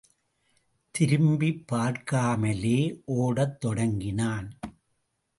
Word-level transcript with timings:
திரும்பிப் 0.91 1.65
பார்க்காமலே 1.71 2.79
ஒடத் 3.05 3.59
தொடங்கினான். 3.59 4.47